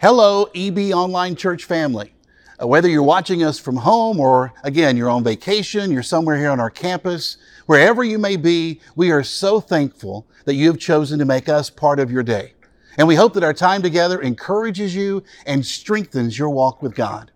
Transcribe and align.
Hello, 0.00 0.48
EB 0.54 0.92
Online 0.92 1.34
Church 1.34 1.64
family. 1.64 2.14
Uh, 2.62 2.68
whether 2.68 2.88
you're 2.88 3.02
watching 3.02 3.42
us 3.42 3.58
from 3.58 3.74
home 3.74 4.20
or 4.20 4.52
again, 4.62 4.96
you're 4.96 5.10
on 5.10 5.24
vacation, 5.24 5.90
you're 5.90 6.04
somewhere 6.04 6.36
here 6.36 6.50
on 6.50 6.60
our 6.60 6.70
campus, 6.70 7.36
wherever 7.66 8.04
you 8.04 8.16
may 8.16 8.36
be, 8.36 8.80
we 8.94 9.10
are 9.10 9.24
so 9.24 9.58
thankful 9.58 10.24
that 10.44 10.54
you 10.54 10.68
have 10.68 10.78
chosen 10.78 11.18
to 11.18 11.24
make 11.24 11.48
us 11.48 11.68
part 11.68 11.98
of 11.98 12.12
your 12.12 12.22
day. 12.22 12.52
And 12.96 13.08
we 13.08 13.16
hope 13.16 13.34
that 13.34 13.42
our 13.42 13.52
time 13.52 13.82
together 13.82 14.22
encourages 14.22 14.94
you 14.94 15.24
and 15.46 15.66
strengthens 15.66 16.38
your 16.38 16.50
walk 16.50 16.80
with 16.80 16.94
God. 16.94 17.32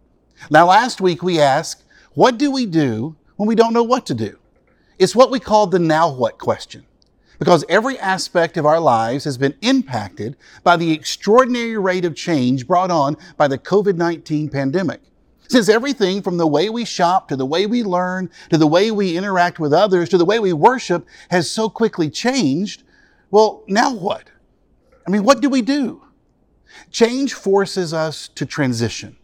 Now, 0.49 0.69
last 0.69 1.01
week 1.01 1.21
we 1.21 1.41
asked, 1.41 1.83
what 2.15 2.39
do 2.39 2.53
we 2.53 2.67
do 2.67 3.17
when 3.35 3.49
we 3.49 3.57
don't 3.57 3.75
know 3.75 3.83
what 3.83 4.07
to 4.07 4.15
do? 4.15 4.39
It's 5.01 5.17
what 5.17 5.33
we 5.33 5.41
call 5.41 5.67
the 5.67 5.81
now 5.81 6.15
what 6.15 6.39
question 6.39 6.87
because 7.43 7.65
every 7.69 7.99
aspect 7.99 8.57
of 8.57 8.65
our 8.65 8.79
lives 8.79 9.25
has 9.25 9.37
been 9.37 9.53
impacted 9.63 10.37
by 10.63 10.77
the 10.77 10.93
extraordinary 10.93 11.77
rate 11.77 12.05
of 12.05 12.15
change 12.15 12.69
brought 12.69 12.93
on 12.93 13.17
by 13.37 13.49
the 13.49 13.59
COVID 13.59 13.97
19 13.97 14.49
pandemic. 14.49 15.01
Since 15.49 15.69
everything 15.69 16.23
from 16.23 16.37
the 16.37 16.47
way 16.47 16.71
we 16.71 16.85
shop 16.85 17.27
to 17.31 17.35
the 17.37 17.45
way 17.45 17.67
we 17.67 17.83
learn 17.83 18.31
to 18.51 18.59
the 18.59 18.69
way 18.69 18.93
we 18.93 19.17
interact 19.17 19.59
with 19.59 19.73
others 19.73 20.09
to 20.11 20.19
the 20.19 20.25
way 20.25 20.39
we 20.39 20.53
worship 20.53 21.05
has 21.33 21.51
so 21.51 21.69
quickly 21.69 22.09
changed, 22.09 22.85
well, 23.33 23.65
now 23.67 23.93
what? 23.93 24.31
I 25.05 25.11
mean, 25.11 25.25
what 25.25 25.41
do 25.41 25.49
we 25.51 25.63
do? 25.63 26.01
Change 26.93 27.35
forces 27.35 27.93
us 27.93 28.29
to 28.37 28.47
transition, 28.47 29.17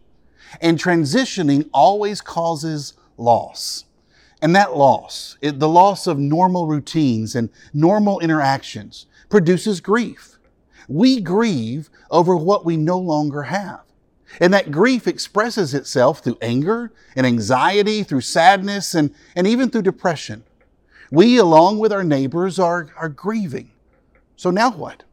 and 0.59 0.77
transitioning 0.77 1.69
always 1.73 2.19
causes 2.19 2.95
loss. 3.15 3.85
And 4.41 4.55
that 4.55 4.75
loss, 4.75 5.37
the 5.41 5.67
loss 5.67 6.07
of 6.07 6.17
normal 6.17 6.67
routines 6.67 7.35
and 7.35 7.49
normal 7.73 8.19
interactions, 8.19 9.05
produces 9.27 9.81
grief. 9.81 10.37
We 10.87 11.19
grieve 11.19 11.89
over 12.09 12.35
what 12.35 12.65
we 12.65 12.77
no 12.77 12.97
longer 12.97 13.43
have. 13.43 13.81
And 14.39 14.53
that 14.53 14.71
grief 14.71 15.07
expresses 15.07 15.73
itself 15.73 16.23
through 16.23 16.37
anger 16.41 16.91
and 17.15 17.25
anxiety, 17.25 18.03
through 18.03 18.21
sadness, 18.21 18.93
and, 18.93 19.13
and 19.35 19.47
even 19.47 19.69
through 19.69 19.81
depression. 19.81 20.43
We, 21.11 21.37
along 21.37 21.79
with 21.79 21.91
our 21.91 22.03
neighbors, 22.03 22.59
are, 22.59 22.89
are 22.95 23.09
grieving. 23.09 23.71
So 24.35 24.51
now 24.51 24.71
what? 24.71 25.03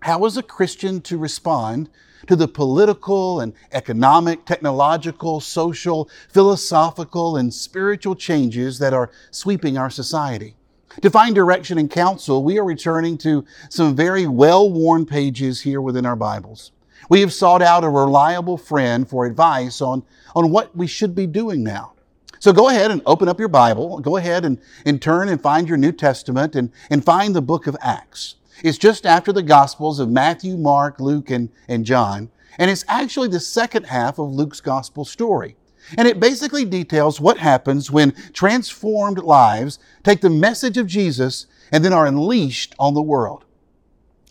How 0.00 0.24
is 0.24 0.36
a 0.36 0.42
Christian 0.42 1.00
to 1.02 1.18
respond 1.18 1.90
to 2.26 2.36
the 2.36 2.48
political 2.48 3.40
and 3.40 3.52
economic, 3.72 4.44
technological, 4.44 5.40
social, 5.40 6.08
philosophical, 6.28 7.36
and 7.36 7.52
spiritual 7.52 8.14
changes 8.14 8.78
that 8.78 8.92
are 8.92 9.10
sweeping 9.30 9.76
our 9.76 9.90
society. 9.90 10.54
To 11.02 11.10
find 11.10 11.34
direction 11.34 11.78
and 11.78 11.90
counsel, 11.90 12.42
we 12.42 12.58
are 12.58 12.64
returning 12.64 13.16
to 13.18 13.44
some 13.68 13.94
very 13.94 14.26
well 14.26 14.70
worn 14.70 15.06
pages 15.06 15.60
here 15.60 15.80
within 15.80 16.04
our 16.04 16.16
Bibles. 16.16 16.72
We 17.08 17.20
have 17.20 17.32
sought 17.32 17.62
out 17.62 17.84
a 17.84 17.88
reliable 17.88 18.58
friend 18.58 19.08
for 19.08 19.24
advice 19.24 19.80
on, 19.80 20.02
on 20.34 20.50
what 20.50 20.76
we 20.76 20.86
should 20.86 21.14
be 21.14 21.26
doing 21.26 21.62
now. 21.62 21.92
So 22.38 22.52
go 22.52 22.68
ahead 22.68 22.90
and 22.90 23.02
open 23.06 23.28
up 23.28 23.38
your 23.38 23.48
Bible. 23.48 24.00
Go 24.00 24.16
ahead 24.16 24.44
and, 24.44 24.58
and 24.84 25.00
turn 25.00 25.28
and 25.28 25.40
find 25.40 25.68
your 25.68 25.76
New 25.76 25.92
Testament 25.92 26.56
and, 26.56 26.72
and 26.90 27.04
find 27.04 27.34
the 27.34 27.42
book 27.42 27.66
of 27.66 27.76
Acts. 27.80 28.36
It's 28.62 28.78
just 28.78 29.06
after 29.06 29.32
the 29.32 29.42
Gospels 29.42 29.98
of 29.98 30.10
Matthew, 30.10 30.56
Mark, 30.56 31.00
Luke, 31.00 31.30
and, 31.30 31.50
and 31.68 31.84
John. 31.84 32.30
And 32.58 32.70
it's 32.70 32.84
actually 32.88 33.28
the 33.28 33.40
second 33.40 33.84
half 33.84 34.18
of 34.18 34.30
Luke's 34.30 34.60
Gospel 34.60 35.04
story. 35.04 35.56
And 35.96 36.06
it 36.06 36.20
basically 36.20 36.64
details 36.64 37.20
what 37.20 37.38
happens 37.38 37.90
when 37.90 38.12
transformed 38.32 39.18
lives 39.18 39.78
take 40.02 40.20
the 40.20 40.30
message 40.30 40.76
of 40.76 40.86
Jesus 40.86 41.46
and 41.72 41.84
then 41.84 41.92
are 41.92 42.06
unleashed 42.06 42.74
on 42.78 42.94
the 42.94 43.02
world. 43.02 43.44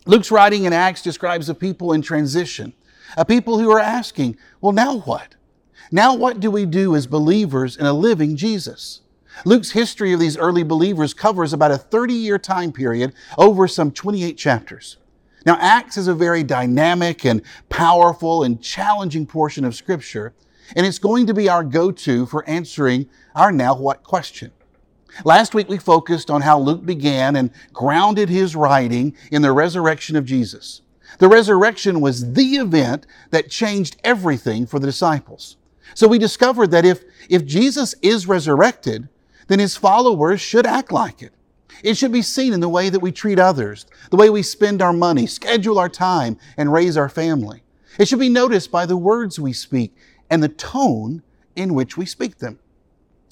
Luke's 0.06 0.30
writing 0.30 0.64
in 0.64 0.72
Acts 0.72 1.02
describes 1.02 1.48
a 1.48 1.54
people 1.54 1.92
in 1.92 2.02
transition, 2.02 2.72
a 3.16 3.24
people 3.24 3.58
who 3.58 3.70
are 3.70 3.80
asking, 3.80 4.36
well, 4.60 4.72
now 4.72 4.98
what? 4.98 5.34
Now 5.92 6.14
what 6.14 6.40
do 6.40 6.50
we 6.50 6.66
do 6.66 6.94
as 6.94 7.06
believers 7.06 7.76
in 7.76 7.84
a 7.84 7.92
living 7.92 8.36
Jesus? 8.36 9.00
Luke's 9.44 9.70
history 9.70 10.12
of 10.12 10.20
these 10.20 10.36
early 10.36 10.62
believers 10.62 11.14
covers 11.14 11.52
about 11.52 11.70
a 11.70 11.78
30 11.78 12.14
year 12.14 12.38
time 12.38 12.72
period 12.72 13.14
over 13.38 13.66
some 13.66 13.90
28 13.90 14.36
chapters. 14.36 14.96
Now, 15.46 15.56
Acts 15.58 15.96
is 15.96 16.08
a 16.08 16.14
very 16.14 16.42
dynamic 16.42 17.24
and 17.24 17.42
powerful 17.68 18.42
and 18.42 18.62
challenging 18.62 19.26
portion 19.26 19.64
of 19.64 19.74
Scripture, 19.74 20.34
and 20.76 20.84
it's 20.84 20.98
going 20.98 21.26
to 21.26 21.34
be 21.34 21.48
our 21.48 21.64
go 21.64 21.90
to 21.90 22.26
for 22.26 22.46
answering 22.48 23.08
our 23.34 23.50
now 23.50 23.74
what 23.74 24.02
question. 24.02 24.52
Last 25.24 25.54
week 25.54 25.68
we 25.68 25.78
focused 25.78 26.30
on 26.30 26.42
how 26.42 26.58
Luke 26.58 26.84
began 26.84 27.36
and 27.36 27.50
grounded 27.72 28.28
his 28.28 28.54
writing 28.54 29.16
in 29.30 29.42
the 29.42 29.52
resurrection 29.52 30.14
of 30.14 30.24
Jesus. 30.24 30.82
The 31.18 31.28
resurrection 31.28 32.00
was 32.00 32.34
the 32.34 32.56
event 32.56 33.06
that 33.30 33.50
changed 33.50 33.96
everything 34.04 34.66
for 34.66 34.78
the 34.78 34.86
disciples. 34.86 35.56
So 35.94 36.06
we 36.06 36.18
discovered 36.18 36.70
that 36.70 36.84
if, 36.84 37.02
if 37.28 37.44
Jesus 37.44 37.94
is 38.02 38.28
resurrected, 38.28 39.08
then 39.50 39.58
his 39.58 39.76
followers 39.76 40.40
should 40.40 40.64
act 40.64 40.92
like 40.92 41.22
it. 41.22 41.32
It 41.82 41.96
should 41.96 42.12
be 42.12 42.22
seen 42.22 42.52
in 42.52 42.60
the 42.60 42.68
way 42.68 42.88
that 42.88 43.00
we 43.00 43.10
treat 43.10 43.40
others, 43.40 43.84
the 44.10 44.16
way 44.16 44.30
we 44.30 44.44
spend 44.44 44.80
our 44.80 44.92
money, 44.92 45.26
schedule 45.26 45.76
our 45.76 45.88
time, 45.88 46.38
and 46.56 46.72
raise 46.72 46.96
our 46.96 47.08
family. 47.08 47.64
It 47.98 48.06
should 48.06 48.20
be 48.20 48.28
noticed 48.28 48.70
by 48.70 48.86
the 48.86 48.96
words 48.96 49.40
we 49.40 49.52
speak 49.52 49.92
and 50.30 50.40
the 50.40 50.48
tone 50.48 51.24
in 51.56 51.74
which 51.74 51.96
we 51.96 52.06
speak 52.06 52.38
them. 52.38 52.60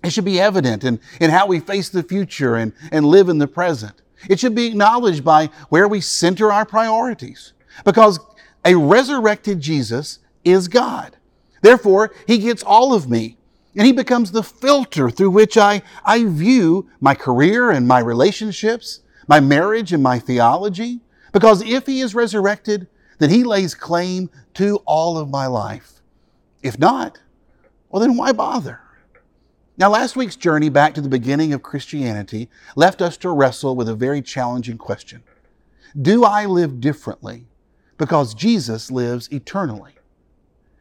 It 0.03 0.11
should 0.11 0.25
be 0.25 0.41
evident 0.41 0.83
in, 0.83 0.99
in 1.21 1.31
how 1.31 1.47
we 1.47 1.61
face 1.61 1.89
the 1.89 2.03
future 2.03 2.57
and, 2.57 2.73
and 2.91 3.07
live 3.07 3.29
in 3.29 3.39
the 3.39 3.47
present. 3.47 4.03
It 4.29 4.41
should 4.41 4.57
be 4.57 4.67
acknowledged 4.67 5.25
by 5.25 5.51
where 5.69 5.87
we 5.87 6.01
center 6.01 6.51
our 6.51 6.67
priorities. 6.67 7.53
Because 7.85 8.19
a 8.65 8.75
resurrected 8.75 9.61
Jesus 9.61 10.19
is 10.43 10.67
God. 10.67 11.17
Therefore, 11.63 12.13
He 12.27 12.39
gets 12.39 12.65
all 12.65 12.93
of 12.93 13.09
me 13.09 13.39
and 13.77 13.87
he 13.87 13.93
becomes 13.93 14.33
the 14.33 14.43
filter 14.43 15.11
through 15.11 15.31
which 15.31 15.57
I, 15.57 15.83
I 16.05 16.25
view 16.25 16.89
my 17.01 17.15
career 17.15 17.71
and 17.71 17.87
my 17.87 18.01
relationships, 18.01 19.01
my 19.27 19.41
marriage 19.41 19.93
and 19.93 20.03
my 20.03 20.19
theology. 20.19 21.01
Because 21.33 21.63
if 21.63 21.87
he 21.87 22.01
is 22.01 22.15
resurrected, 22.15 22.89
then 23.19 23.31
he 23.31 23.45
lays 23.45 23.75
claim 23.75 24.31
to 24.55 24.77
all 24.87 25.19
of 25.19 25.31
my 25.31 25.47
life. 25.47 26.01
If 26.63 26.79
not, 26.79 27.21
well, 27.89 28.01
then 28.01 28.17
why 28.17 28.33
bother? 28.33 28.81
Now, 29.77 29.91
last 29.91 30.17
week's 30.17 30.35
journey 30.35 30.71
back 30.71 30.95
to 30.95 31.01
the 31.01 31.09
beginning 31.09 31.53
of 31.53 31.63
Christianity 31.63 32.49
left 32.75 33.01
us 33.01 33.17
to 33.19 33.31
wrestle 33.31 33.77
with 33.77 33.89
a 33.89 33.95
very 33.95 34.21
challenging 34.21 34.77
question 34.77 35.23
Do 36.01 36.25
I 36.25 36.47
live 36.47 36.81
differently 36.81 37.47
because 37.97 38.35
Jesus 38.35 38.91
lives 38.91 39.29
eternally? 39.31 39.98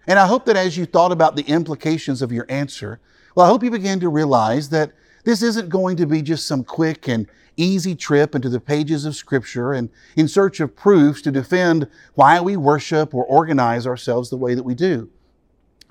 And 0.07 0.17
I 0.17 0.25
hope 0.25 0.45
that 0.45 0.55
as 0.55 0.77
you 0.77 0.85
thought 0.85 1.11
about 1.11 1.35
the 1.35 1.43
implications 1.43 2.21
of 2.21 2.31
your 2.31 2.45
answer, 2.47 2.99
well, 3.35 3.45
I 3.45 3.49
hope 3.49 3.63
you 3.63 3.69
began 3.69 3.99
to 3.99 4.09
realize 4.09 4.69
that 4.69 4.93
this 5.25 5.43
isn't 5.43 5.67
going 5.67 5.97
to 5.97 6.07
be 6.07 6.21
just 6.21 6.47
some 6.47 6.63
quick 6.63 7.09
and 7.09 7.27
easy 7.57 7.93
trip 7.93 8.33
into 8.33 8.47
the 8.47 8.61
pages 8.61 9.03
of 9.03 9.15
Scripture 9.15 9.73
and 9.73 9.89
in 10.15 10.29
search 10.29 10.61
of 10.61 10.75
proofs 10.75 11.21
to 11.23 11.31
defend 11.31 11.89
why 12.13 12.39
we 12.39 12.55
worship 12.55 13.13
or 13.13 13.25
organize 13.25 13.85
ourselves 13.85 14.29
the 14.29 14.37
way 14.37 14.55
that 14.55 14.63
we 14.63 14.73
do. 14.73 15.09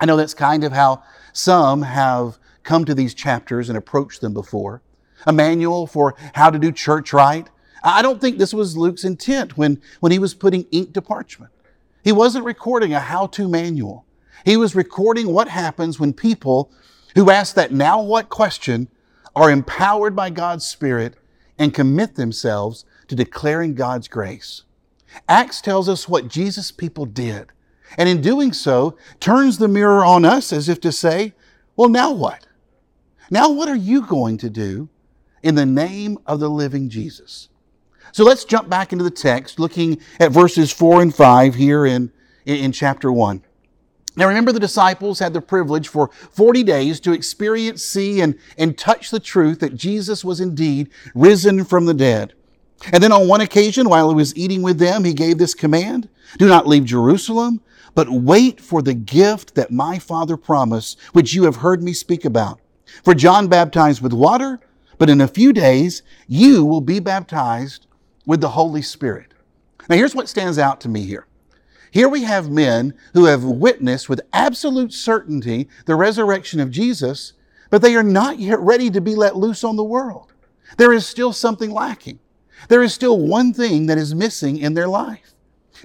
I 0.00 0.06
know 0.06 0.16
that's 0.16 0.34
kind 0.34 0.64
of 0.64 0.72
how 0.72 1.02
some 1.34 1.82
have 1.82 2.38
come 2.62 2.86
to 2.86 2.94
these 2.94 3.14
chapters 3.14 3.68
and 3.68 3.76
approached 3.76 4.22
them 4.22 4.32
before. 4.32 4.80
A 5.26 5.32
manual 5.32 5.86
for 5.86 6.14
how 6.34 6.50
to 6.50 6.58
do 6.58 6.72
church 6.72 7.12
right. 7.12 7.48
I 7.82 8.00
don't 8.00 8.20
think 8.20 8.38
this 8.38 8.54
was 8.54 8.76
Luke's 8.76 9.04
intent 9.04 9.58
when, 9.58 9.80
when 10.00 10.12
he 10.12 10.18
was 10.18 10.34
putting 10.34 10.66
ink 10.70 10.94
to 10.94 11.02
parchment. 11.02 11.52
He 12.02 12.12
wasn't 12.12 12.44
recording 12.44 12.94
a 12.94 13.00
how 13.00 13.26
to 13.28 13.48
manual. 13.48 14.05
He 14.46 14.56
was 14.56 14.76
recording 14.76 15.32
what 15.32 15.48
happens 15.48 15.98
when 15.98 16.12
people 16.12 16.70
who 17.16 17.32
ask 17.32 17.56
that 17.56 17.72
now 17.72 18.00
what 18.00 18.28
question 18.28 18.86
are 19.34 19.50
empowered 19.50 20.14
by 20.14 20.30
God's 20.30 20.64
Spirit 20.64 21.16
and 21.58 21.74
commit 21.74 22.14
themselves 22.14 22.84
to 23.08 23.16
declaring 23.16 23.74
God's 23.74 24.06
grace. 24.06 24.62
Acts 25.28 25.60
tells 25.60 25.88
us 25.88 26.08
what 26.08 26.28
Jesus' 26.28 26.70
people 26.70 27.06
did, 27.06 27.48
and 27.98 28.08
in 28.08 28.20
doing 28.20 28.52
so, 28.52 28.96
turns 29.18 29.58
the 29.58 29.66
mirror 29.66 30.04
on 30.04 30.24
us 30.24 30.52
as 30.52 30.68
if 30.68 30.80
to 30.82 30.92
say, 30.92 31.34
well, 31.74 31.88
now 31.88 32.12
what? 32.12 32.46
Now 33.28 33.50
what 33.50 33.68
are 33.68 33.74
you 33.74 34.06
going 34.06 34.38
to 34.38 34.48
do 34.48 34.88
in 35.42 35.56
the 35.56 35.66
name 35.66 36.18
of 36.24 36.38
the 36.38 36.48
living 36.48 36.88
Jesus? 36.88 37.48
So 38.12 38.22
let's 38.22 38.44
jump 38.44 38.68
back 38.68 38.92
into 38.92 39.02
the 39.02 39.10
text, 39.10 39.58
looking 39.58 40.00
at 40.20 40.30
verses 40.30 40.70
4 40.70 41.02
and 41.02 41.12
5 41.12 41.56
here 41.56 41.84
in, 41.84 42.12
in 42.44 42.70
chapter 42.70 43.10
1. 43.10 43.42
Now 44.16 44.26
remember, 44.28 44.50
the 44.50 44.58
disciples 44.58 45.18
had 45.18 45.34
the 45.34 45.42
privilege 45.42 45.88
for 45.88 46.10
40 46.32 46.62
days 46.62 47.00
to 47.00 47.12
experience, 47.12 47.84
see, 47.84 48.20
and, 48.22 48.38
and 48.56 48.76
touch 48.76 49.10
the 49.10 49.20
truth 49.20 49.60
that 49.60 49.76
Jesus 49.76 50.24
was 50.24 50.40
indeed 50.40 50.88
risen 51.14 51.64
from 51.64 51.84
the 51.84 51.94
dead. 51.94 52.32
And 52.92 53.02
then 53.02 53.12
on 53.12 53.28
one 53.28 53.42
occasion, 53.42 53.88
while 53.88 54.08
he 54.08 54.14
was 54.14 54.36
eating 54.36 54.62
with 54.62 54.78
them, 54.78 55.04
he 55.04 55.14
gave 55.14 55.38
this 55.38 55.54
command 55.54 56.08
Do 56.38 56.48
not 56.48 56.66
leave 56.66 56.84
Jerusalem, 56.84 57.60
but 57.94 58.10
wait 58.10 58.60
for 58.60 58.82
the 58.82 58.94
gift 58.94 59.54
that 59.54 59.70
my 59.70 59.98
Father 59.98 60.36
promised, 60.36 60.98
which 61.12 61.34
you 61.34 61.44
have 61.44 61.56
heard 61.56 61.82
me 61.82 61.92
speak 61.92 62.24
about. 62.24 62.60
For 63.04 63.14
John 63.14 63.48
baptized 63.48 64.02
with 64.02 64.12
water, 64.12 64.60
but 64.98 65.10
in 65.10 65.20
a 65.20 65.28
few 65.28 65.52
days 65.52 66.02
you 66.26 66.64
will 66.64 66.80
be 66.80 67.00
baptized 67.00 67.86
with 68.26 68.40
the 68.40 68.50
Holy 68.50 68.82
Spirit. 68.82 69.32
Now 69.88 69.96
here's 69.96 70.14
what 70.14 70.28
stands 70.28 70.58
out 70.58 70.80
to 70.82 70.88
me 70.88 71.02
here. 71.02 71.26
Here 71.96 72.10
we 72.10 72.24
have 72.24 72.50
men 72.50 72.92
who 73.14 73.24
have 73.24 73.42
witnessed 73.42 74.06
with 74.06 74.20
absolute 74.30 74.92
certainty 74.92 75.66
the 75.86 75.94
resurrection 75.94 76.60
of 76.60 76.70
Jesus, 76.70 77.32
but 77.70 77.80
they 77.80 77.96
are 77.96 78.02
not 78.02 78.38
yet 78.38 78.60
ready 78.60 78.90
to 78.90 79.00
be 79.00 79.14
let 79.14 79.34
loose 79.34 79.64
on 79.64 79.76
the 79.76 79.82
world. 79.82 80.34
There 80.76 80.92
is 80.92 81.06
still 81.06 81.32
something 81.32 81.70
lacking. 81.70 82.18
There 82.68 82.82
is 82.82 82.92
still 82.92 83.18
one 83.18 83.54
thing 83.54 83.86
that 83.86 83.96
is 83.96 84.14
missing 84.14 84.58
in 84.58 84.74
their 84.74 84.88
life. 84.88 85.32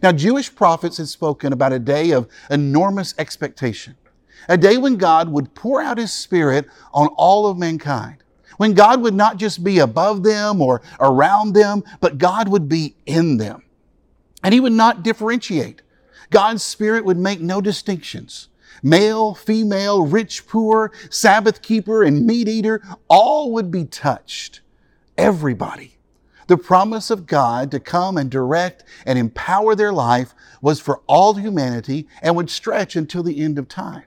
Now, 0.04 0.12
Jewish 0.12 0.54
prophets 0.54 0.98
had 0.98 1.08
spoken 1.08 1.54
about 1.54 1.72
a 1.72 1.80
day 1.80 2.12
of 2.12 2.28
enormous 2.50 3.16
expectation, 3.18 3.96
a 4.50 4.58
day 4.58 4.75
when 4.75 4.98
God 4.98 5.30
would 5.30 5.56
pour 5.56 5.81
out 5.81 5.98
His 5.98 6.12
Spirit 6.12 6.66
on 6.94 7.08
all 7.16 7.48
of 7.48 7.58
mankind, 7.58 8.22
when 8.58 8.74
God 8.74 9.02
would 9.02 9.16
not 9.16 9.38
just 9.38 9.63
be 9.63 9.80
above 9.80 10.24
them 10.24 10.62
or 10.62 10.81
around 11.00 11.54
them, 11.54 11.86
but 12.02 12.18
God 12.18 12.50
would 12.50 12.68
be 12.68 12.98
in 13.06 13.38
them. 13.38 13.63
And 14.44 14.54
He 14.54 14.60
would 14.60 14.74
not 14.74 15.04
differentiate. 15.04 15.84
God's 16.31 16.63
Spirit 16.63 17.06
would 17.06 17.19
make 17.19 17.39
no 17.39 17.62
distinctions. 17.62 18.48
Male, 18.81 19.36
female, 19.36 20.07
rich, 20.07 20.48
poor, 20.48 20.92
Sabbath 21.12 21.62
keeper, 21.62 22.01
and 22.01 22.25
meat 22.25 22.48
eater, 22.48 22.81
all 23.07 23.51
would 23.51 23.69
be 23.69 23.86
touched. 23.86 24.62
Everybody 25.18 26.00
the 26.51 26.57
promise 26.57 27.10
of 27.10 27.28
God 27.28 27.72
to 27.72 27.80
come 27.80 28.18
and 28.18 28.30
direct 28.30 28.83
and 29.06 29.18
empower 29.18 29.74
their 29.74 29.94
life 29.94 30.33
was 30.62 30.81
for 30.81 31.01
all 31.07 31.36
humanity 31.36 32.10
and 32.22 32.36
would 32.36 32.50
stretch 32.50 32.98
until 32.98 33.24
the 33.24 33.42
end 33.42 33.57
of 33.57 33.69
time. 33.69 34.04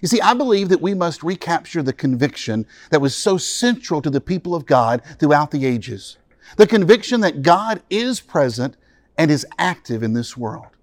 You 0.00 0.08
see, 0.08 0.18
I 0.22 0.32
believe 0.32 0.70
that 0.70 0.80
we 0.80 0.94
must 0.94 1.22
recapture 1.22 1.82
the 1.82 1.92
conviction 1.92 2.64
that 2.88 3.02
was 3.02 3.14
so 3.14 3.36
central 3.36 4.00
to 4.00 4.08
the 4.08 4.22
people 4.22 4.54
of 4.54 4.64
God 4.64 5.02
throughout 5.18 5.50
the 5.50 5.66
ages. 5.66 6.16
The 6.56 6.66
conviction 6.66 7.20
that 7.20 7.42
God 7.42 7.82
is 7.90 8.20
present 8.20 8.78
and 9.18 9.30
is 9.30 9.46
active 9.58 10.02
in 10.02 10.14
this 10.14 10.34
world. 10.34 10.75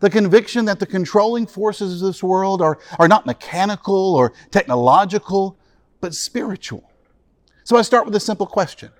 The 0.00 0.10
conviction 0.10 0.64
that 0.66 0.78
the 0.78 0.86
controlling 0.86 1.46
forces 1.46 2.00
of 2.00 2.06
this 2.08 2.22
world 2.22 2.62
are, 2.62 2.78
are 2.98 3.08
not 3.08 3.26
mechanical 3.26 4.14
or 4.14 4.32
technological, 4.50 5.58
but 6.00 6.14
spiritual. 6.14 6.90
So 7.64 7.76
I 7.76 7.82
start 7.82 8.06
with 8.06 8.14
a 8.14 8.20
simple 8.20 8.46
question. 8.46 8.90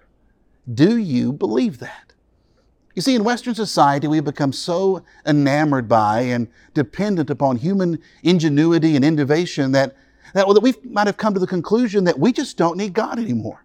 Do 0.72 0.96
you 0.96 1.32
believe 1.32 1.78
that? 1.78 2.12
You 2.94 3.02
see, 3.02 3.14
in 3.14 3.22
Western 3.22 3.54
society, 3.54 4.08
we've 4.08 4.24
become 4.24 4.52
so 4.52 5.04
enamored 5.24 5.88
by 5.88 6.22
and 6.22 6.48
dependent 6.74 7.30
upon 7.30 7.56
human 7.56 8.00
ingenuity 8.24 8.96
and 8.96 9.04
innovation 9.04 9.70
that, 9.72 9.96
that, 10.34 10.46
well, 10.46 10.54
that 10.54 10.62
we 10.62 10.74
might 10.82 11.06
have 11.06 11.16
come 11.16 11.32
to 11.32 11.40
the 11.40 11.46
conclusion 11.46 12.04
that 12.04 12.18
we 12.18 12.32
just 12.32 12.56
don't 12.56 12.76
need 12.76 12.94
God 12.94 13.18
anymore. 13.18 13.64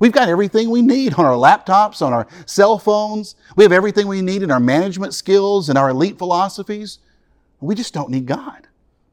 We've 0.00 0.12
got 0.12 0.28
everything 0.28 0.70
we 0.70 0.82
need 0.82 1.14
on 1.14 1.24
our 1.24 1.34
laptops, 1.34 2.02
on 2.02 2.12
our 2.12 2.26
cell 2.46 2.78
phones. 2.78 3.34
We 3.56 3.64
have 3.64 3.72
everything 3.72 4.08
we 4.08 4.22
need 4.22 4.42
in 4.42 4.50
our 4.50 4.60
management 4.60 5.14
skills 5.14 5.68
and 5.68 5.78
our 5.78 5.90
elite 5.90 6.18
philosophies. 6.18 6.98
We 7.60 7.74
just 7.74 7.94
don't 7.94 8.10
need 8.10 8.26
God. 8.26 8.68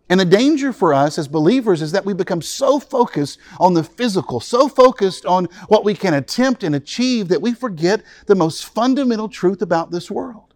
And 0.09 0.19
the 0.19 0.25
danger 0.25 0.73
for 0.73 0.93
us 0.93 1.17
as 1.17 1.27
believers 1.27 1.81
is 1.81 1.93
that 1.93 2.05
we 2.05 2.13
become 2.13 2.41
so 2.41 2.79
focused 2.79 3.39
on 3.59 3.73
the 3.73 3.83
physical, 3.83 4.39
so 4.39 4.67
focused 4.67 5.25
on 5.25 5.45
what 5.69 5.85
we 5.85 5.95
can 5.95 6.13
attempt 6.13 6.63
and 6.63 6.75
achieve 6.75 7.29
that 7.29 7.41
we 7.41 7.53
forget 7.53 8.03
the 8.27 8.35
most 8.35 8.65
fundamental 8.65 9.29
truth 9.29 9.61
about 9.61 9.91
this 9.91 10.11
world. 10.11 10.53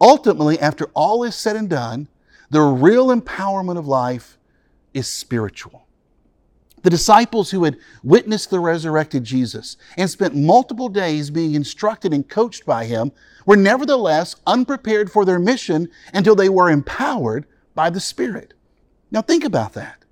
Ultimately, 0.00 0.58
after 0.58 0.86
all 0.94 1.22
is 1.22 1.34
said 1.34 1.56
and 1.56 1.70
done, 1.70 2.08
the 2.50 2.60
real 2.60 3.08
empowerment 3.08 3.78
of 3.78 3.86
life 3.86 4.36
is 4.92 5.06
spiritual. 5.06 5.81
The 6.82 6.90
disciples 6.90 7.50
who 7.50 7.64
had 7.64 7.78
witnessed 8.02 8.50
the 8.50 8.60
resurrected 8.60 9.24
Jesus 9.24 9.76
and 9.96 10.10
spent 10.10 10.34
multiple 10.34 10.88
days 10.88 11.30
being 11.30 11.54
instructed 11.54 12.12
and 12.12 12.28
coached 12.28 12.66
by 12.66 12.84
him 12.84 13.12
were 13.46 13.56
nevertheless 13.56 14.36
unprepared 14.46 15.10
for 15.10 15.24
their 15.24 15.38
mission 15.38 15.88
until 16.12 16.34
they 16.34 16.48
were 16.48 16.70
empowered 16.70 17.46
by 17.74 17.88
the 17.88 18.00
Spirit. 18.00 18.54
Now 19.10 19.22
think 19.22 19.44
about 19.44 19.74
that. 19.74 20.04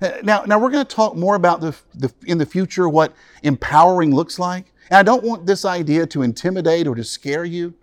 Uh, 0.00 0.12
now, 0.22 0.42
now 0.42 0.58
we're 0.58 0.70
going 0.70 0.84
to 0.84 0.96
talk 0.96 1.16
more 1.16 1.34
about 1.34 1.60
the, 1.60 1.74
the, 1.94 2.12
in 2.26 2.38
the 2.38 2.46
future 2.46 2.88
what 2.88 3.14
empowering 3.42 4.14
looks 4.14 4.38
like. 4.38 4.72
And 4.90 4.98
I 4.98 5.02
don't 5.02 5.24
want 5.24 5.46
this 5.46 5.64
idea 5.64 6.06
to 6.08 6.22
intimidate 6.22 6.86
or 6.86 6.94
to 6.94 7.04
scare 7.04 7.44
you. 7.44 7.74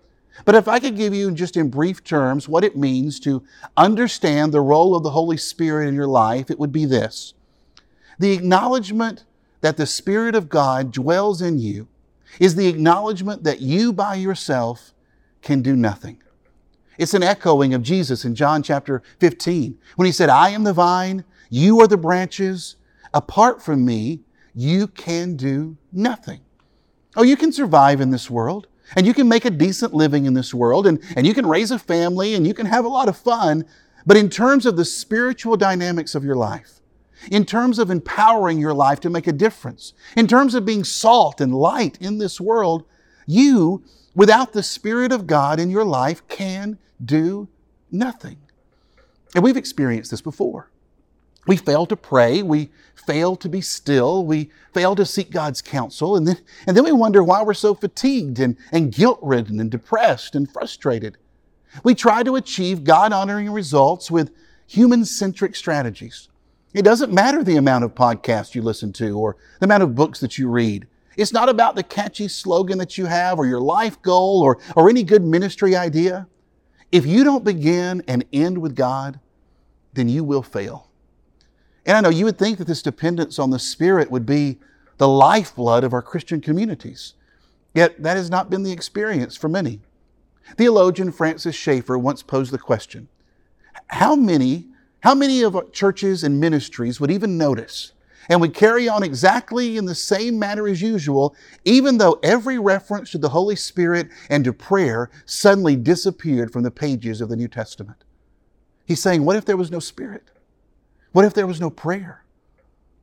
But 0.45 0.55
if 0.55 0.67
I 0.67 0.79
could 0.79 0.95
give 0.95 1.13
you 1.13 1.31
just 1.31 1.57
in 1.57 1.69
brief 1.69 2.03
terms 2.03 2.47
what 2.47 2.63
it 2.63 2.77
means 2.77 3.19
to 3.21 3.43
understand 3.77 4.51
the 4.51 4.61
role 4.61 4.95
of 4.95 5.03
the 5.03 5.11
Holy 5.11 5.37
Spirit 5.37 5.87
in 5.87 5.95
your 5.95 6.07
life, 6.07 6.49
it 6.49 6.59
would 6.59 6.71
be 6.71 6.85
this. 6.85 7.33
The 8.19 8.31
acknowledgement 8.31 9.25
that 9.61 9.77
the 9.77 9.85
Spirit 9.85 10.35
of 10.35 10.49
God 10.49 10.91
dwells 10.91 11.41
in 11.41 11.57
you 11.57 11.87
is 12.39 12.55
the 12.55 12.67
acknowledgement 12.67 13.43
that 13.43 13.61
you 13.61 13.93
by 13.93 14.15
yourself 14.15 14.93
can 15.41 15.61
do 15.61 15.75
nothing. 15.75 16.21
It's 16.97 17.13
an 17.13 17.23
echoing 17.23 17.73
of 17.73 17.81
Jesus 17.81 18.23
in 18.23 18.35
John 18.35 18.61
chapter 18.61 19.01
15 19.19 19.77
when 19.95 20.05
he 20.05 20.11
said, 20.11 20.29
I 20.29 20.49
am 20.49 20.63
the 20.63 20.73
vine, 20.73 21.23
you 21.49 21.79
are 21.81 21.87
the 21.87 21.97
branches. 21.97 22.75
Apart 23.13 23.61
from 23.61 23.85
me, 23.85 24.21
you 24.53 24.87
can 24.87 25.35
do 25.35 25.77
nothing. 25.91 26.41
Oh, 27.15 27.23
you 27.23 27.37
can 27.37 27.51
survive 27.51 28.01
in 28.01 28.11
this 28.11 28.29
world 28.29 28.67
and 28.95 29.05
you 29.05 29.13
can 29.13 29.27
make 29.27 29.45
a 29.45 29.49
decent 29.49 29.93
living 29.93 30.25
in 30.25 30.33
this 30.33 30.53
world 30.53 30.87
and, 30.87 31.01
and 31.15 31.25
you 31.25 31.33
can 31.33 31.45
raise 31.45 31.71
a 31.71 31.79
family 31.79 32.35
and 32.35 32.45
you 32.45 32.53
can 32.53 32.65
have 32.65 32.85
a 32.85 32.89
lot 32.89 33.07
of 33.07 33.17
fun. 33.17 33.65
But 34.05 34.17
in 34.17 34.29
terms 34.29 34.65
of 34.65 34.75
the 34.75 34.85
spiritual 34.85 35.57
dynamics 35.57 36.15
of 36.15 36.23
your 36.23 36.35
life, 36.35 36.79
in 37.31 37.45
terms 37.45 37.79
of 37.79 37.89
empowering 37.89 38.59
your 38.59 38.73
life 38.73 38.99
to 39.01 39.09
make 39.09 39.27
a 39.27 39.31
difference, 39.31 39.93
in 40.15 40.27
terms 40.27 40.55
of 40.55 40.65
being 40.65 40.83
salt 40.83 41.41
and 41.41 41.53
light 41.53 41.97
in 42.01 42.17
this 42.17 42.39
world, 42.39 42.85
you 43.25 43.83
without 44.15 44.53
the 44.53 44.63
Spirit 44.63 45.11
of 45.11 45.27
God 45.27 45.59
in 45.59 45.69
your 45.69 45.85
life 45.85 46.27
can 46.27 46.77
do 47.03 47.47
nothing. 47.91 48.37
And 49.35 49.43
we've 49.43 49.57
experienced 49.57 50.11
this 50.11 50.21
before. 50.21 50.69
We 51.45 51.57
fail 51.57 51.85
to 51.87 51.97
pray, 51.97 52.41
we 52.41 52.69
fail 52.95 53.35
to 53.37 53.49
be 53.49 53.59
still, 53.59 54.25
we 54.25 54.49
fail 54.73 54.95
to 54.95 55.05
seek 55.05 55.29
God's 55.29 55.61
counsel, 55.61 56.15
and 56.15 56.25
then, 56.25 56.37
and 56.65 56.77
then 56.77 56.85
we 56.85 56.93
wonder 56.93 57.21
why 57.21 57.43
we're 57.43 57.53
so 57.53 57.73
fatigued 57.73 58.39
and, 58.39 58.55
and 58.71 58.93
guilt 58.93 59.19
ridden 59.21 59.59
and 59.59 59.69
depressed 59.69 60.35
and 60.35 60.49
frustrated. 60.49 61.17
We 61.83 61.95
try 61.95 62.23
to 62.23 62.37
achieve 62.37 62.85
God 62.85 63.11
honoring 63.11 63.49
results 63.51 64.09
with 64.09 64.31
human 64.67 65.03
centric 65.03 65.55
strategies. 65.55 66.29
It 66.73 66.83
doesn't 66.83 67.13
matter 67.13 67.43
the 67.43 67.57
amount 67.57 67.83
of 67.83 67.93
podcasts 67.93 68.55
you 68.55 68.61
listen 68.61 68.91
to 68.93 69.17
or 69.17 69.37
the 69.59 69.65
amount 69.65 69.83
of 69.83 69.95
books 69.95 70.19
that 70.21 70.37
you 70.37 70.49
read. 70.49 70.87
It's 71.15 71.33
not 71.33 71.49
about 71.49 71.75
the 71.75 71.83
catchy 71.83 72.27
slogan 72.27 72.79
that 72.79 72.97
you 72.97 73.05
have 73.05 73.37
or 73.37 73.45
your 73.45 73.61
life 73.61 74.01
goal 74.01 74.41
or, 74.41 74.57
or 74.75 74.89
any 74.89 75.03
good 75.03 75.23
ministry 75.23 75.75
idea. 75.75 76.27
If 76.91 77.05
you 77.05 77.23
don't 77.23 77.43
begin 77.43 78.03
and 78.07 78.25
end 78.33 78.57
with 78.57 78.75
God, 78.75 79.19
then 79.93 80.09
you 80.09 80.23
will 80.23 80.41
fail. 80.41 80.89
And 81.85 81.97
I 81.97 82.01
know 82.01 82.09
you 82.09 82.25
would 82.25 82.39
think 82.39 82.57
that 82.57 82.67
this 82.67 82.81
dependence 82.81 83.37
on 83.37 83.51
the 83.51 83.59
Spirit 83.59 84.09
would 84.09 84.25
be 84.25 84.59
the 84.97 85.07
lifeblood 85.07 85.83
of 85.83 85.93
our 85.93 86.01
Christian 86.01 86.41
communities. 86.41 87.13
Yet 87.73 88.01
that 88.01 88.17
has 88.17 88.29
not 88.29 88.49
been 88.49 88.63
the 88.63 88.71
experience 88.71 89.35
for 89.35 89.49
many. 89.49 89.81
Theologian 90.55 91.11
Francis 91.11 91.55
Schaeffer 91.55 91.97
once 91.97 92.21
posed 92.23 92.51
the 92.51 92.57
question 92.57 93.07
How 93.87 94.15
many, 94.15 94.67
how 95.03 95.13
many 95.13 95.43
of 95.43 95.73
churches 95.73 96.23
and 96.23 96.39
ministries 96.39 96.97
would 97.01 97.11
even 97.11 97.37
notice 97.37 97.91
and 98.29 98.39
would 98.39 98.53
carry 98.53 98.87
on 98.87 99.03
exactly 99.03 99.75
in 99.75 99.83
the 99.83 99.93
same 99.93 100.39
manner 100.39 100.65
as 100.65 100.81
usual, 100.81 101.35
even 101.65 101.97
though 101.97 102.21
every 102.23 102.57
reference 102.57 103.11
to 103.11 103.17
the 103.17 103.27
Holy 103.27 103.57
Spirit 103.57 104.07
and 104.29 104.45
to 104.45 104.53
prayer 104.53 105.09
suddenly 105.25 105.75
disappeared 105.75 106.53
from 106.53 106.63
the 106.63 106.71
pages 106.71 107.19
of 107.19 107.27
the 107.27 107.35
New 107.35 107.49
Testament. 107.49 108.05
He's 108.85 109.01
saying, 109.01 109.25
What 109.25 109.35
if 109.35 109.43
there 109.43 109.57
was 109.57 109.71
no 109.71 109.79
Spirit? 109.79 110.31
What 111.11 111.25
if 111.25 111.33
there 111.33 111.47
was 111.47 111.59
no 111.59 111.69
prayer? 111.69 112.23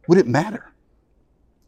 Would 0.08 0.16
it 0.16 0.26
matter? 0.26 0.72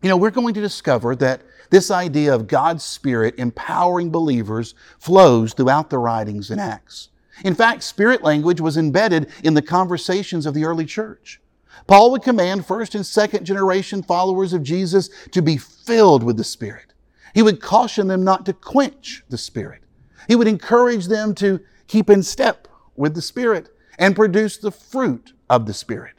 You 0.00 0.08
know, 0.08 0.16
we're 0.16 0.30
going 0.30 0.54
to 0.54 0.62
discover 0.62 1.14
that 1.16 1.42
this 1.68 1.90
idea 1.90 2.34
of 2.34 2.46
God's 2.46 2.84
Spirit 2.84 3.34
empowering 3.36 4.10
believers 4.10 4.74
flows 4.98 5.52
throughout 5.52 5.90
the 5.90 5.98
writings 5.98 6.50
and 6.50 6.58
Acts. 6.58 7.10
In 7.44 7.54
fact, 7.54 7.82
spirit 7.82 8.22
language 8.22 8.60
was 8.60 8.76
embedded 8.76 9.30
in 9.42 9.54
the 9.54 9.62
conversations 9.62 10.46
of 10.46 10.54
the 10.54 10.64
early 10.64 10.84
church. 10.84 11.40
Paul 11.86 12.10
would 12.12 12.22
command 12.22 12.66
first 12.66 12.94
and 12.94 13.04
second 13.04 13.44
generation 13.44 14.02
followers 14.02 14.52
of 14.52 14.62
Jesus 14.62 15.08
to 15.30 15.42
be 15.42 15.56
filled 15.56 16.22
with 16.22 16.36
the 16.36 16.44
Spirit. 16.44 16.92
He 17.34 17.42
would 17.42 17.60
caution 17.60 18.08
them 18.08 18.24
not 18.24 18.46
to 18.46 18.52
quench 18.52 19.24
the 19.28 19.38
Spirit. 19.38 19.82
He 20.28 20.36
would 20.36 20.46
encourage 20.46 21.06
them 21.06 21.34
to 21.36 21.60
keep 21.88 22.10
in 22.10 22.22
step 22.22 22.68
with 22.94 23.14
the 23.14 23.22
Spirit 23.22 23.70
and 23.98 24.14
produce 24.14 24.58
the 24.58 24.70
fruit 24.70 25.32
of 25.48 25.66
the 25.66 25.74
Spirit. 25.74 26.14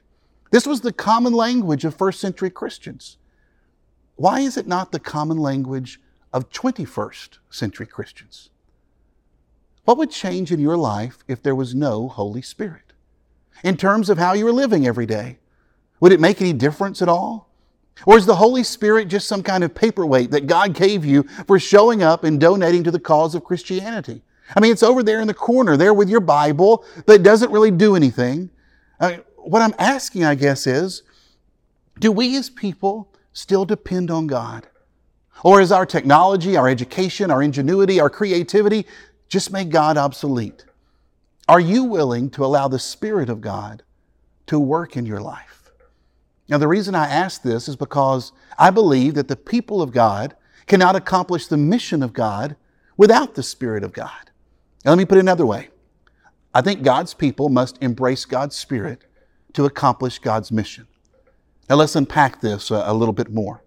This 0.51 0.67
was 0.67 0.81
the 0.81 0.93
common 0.93 1.33
language 1.33 1.85
of 1.85 1.95
first 1.95 2.19
century 2.19 2.49
Christians. 2.49 3.17
Why 4.15 4.41
is 4.41 4.57
it 4.57 4.67
not 4.67 4.91
the 4.91 4.99
common 4.99 5.37
language 5.37 5.99
of 6.31 6.49
21st 6.49 7.37
century 7.49 7.87
Christians? 7.87 8.49
What 9.85 9.97
would 9.97 10.11
change 10.11 10.51
in 10.51 10.59
your 10.59 10.77
life 10.77 11.19
if 11.27 11.43
there 11.43 11.55
was 11.55 11.75
no 11.75 12.07
Holy 12.07 12.41
Spirit? 12.41 12.93
In 13.63 13.77
terms 13.77 14.09
of 14.09 14.17
how 14.17 14.33
you 14.33 14.45
were 14.45 14.51
living 14.51 14.87
every 14.87 15.05
day, 15.05 15.39
would 15.99 16.11
it 16.11 16.19
make 16.19 16.41
any 16.41 16.53
difference 16.53 17.01
at 17.01 17.09
all? 17.09 17.49
Or 18.05 18.17
is 18.17 18.25
the 18.25 18.35
Holy 18.35 18.63
Spirit 18.63 19.07
just 19.07 19.27
some 19.27 19.43
kind 19.43 19.63
of 19.63 19.75
paperweight 19.75 20.31
that 20.31 20.47
God 20.47 20.73
gave 20.73 21.05
you 21.05 21.23
for 21.47 21.59
showing 21.59 22.01
up 22.01 22.23
and 22.23 22.39
donating 22.39 22.83
to 22.85 22.91
the 22.91 22.99
cause 22.99 23.35
of 23.35 23.43
Christianity? 23.43 24.21
I 24.55 24.59
mean, 24.59 24.71
it's 24.71 24.83
over 24.83 25.03
there 25.03 25.21
in 25.21 25.27
the 25.27 25.33
corner, 25.33 25.77
there 25.77 25.93
with 25.93 26.09
your 26.09 26.19
Bible, 26.19 26.85
it 27.07 27.23
doesn't 27.23 27.51
really 27.51 27.71
do 27.71 27.95
anything. 27.95 28.49
I 28.99 29.11
mean, 29.11 29.21
what 29.37 29.61
I'm 29.61 29.75
asking, 29.77 30.23
I 30.23 30.35
guess, 30.35 30.65
is 30.65 31.03
do 31.99 32.11
we 32.11 32.35
as 32.37 32.49
people 32.49 33.09
still 33.33 33.65
depend 33.65 34.09
on 34.11 34.27
God? 34.27 34.67
Or 35.43 35.61
is 35.61 35.71
our 35.71 35.85
technology, 35.85 36.55
our 36.55 36.69
education, 36.69 37.29
our 37.29 37.41
ingenuity, 37.41 37.99
our 37.99 38.09
creativity 38.09 38.85
just 39.29 39.51
make 39.51 39.69
God 39.69 39.97
obsolete? 39.97 40.65
Are 41.47 41.59
you 41.59 41.83
willing 41.83 42.29
to 42.31 42.45
allow 42.45 42.67
the 42.67 42.79
Spirit 42.79 43.29
of 43.29 43.41
God 43.41 43.83
to 44.47 44.59
work 44.59 44.95
in 44.95 45.05
your 45.05 45.19
life? 45.19 45.71
Now, 46.49 46.57
the 46.57 46.67
reason 46.67 46.93
I 46.93 47.07
ask 47.07 47.41
this 47.41 47.67
is 47.67 47.75
because 47.75 48.31
I 48.57 48.69
believe 48.69 49.15
that 49.15 49.27
the 49.27 49.35
people 49.35 49.81
of 49.81 49.91
God 49.91 50.35
cannot 50.67 50.95
accomplish 50.95 51.47
the 51.47 51.57
mission 51.57 52.03
of 52.03 52.13
God 52.13 52.55
without 52.97 53.35
the 53.35 53.43
Spirit 53.43 53.83
of 53.83 53.93
God. 53.93 54.29
Now, 54.83 54.91
let 54.91 54.97
me 54.97 55.05
put 55.05 55.17
it 55.17 55.21
another 55.21 55.45
way. 55.45 55.69
I 56.53 56.61
think 56.61 56.83
God's 56.83 57.13
people 57.13 57.49
must 57.49 57.81
embrace 57.81 58.25
God's 58.25 58.55
Spirit 58.55 59.05
to 59.53 59.65
accomplish 59.65 60.19
God's 60.19 60.51
mission. 60.51 60.87
Now, 61.69 61.77
let's 61.77 61.95
unpack 61.95 62.41
this 62.41 62.69
a, 62.71 62.83
a 62.85 62.93
little 62.93 63.13
bit 63.13 63.31
more. 63.31 63.63